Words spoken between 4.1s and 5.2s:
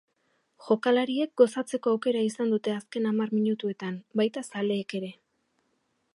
baita zaleek ere.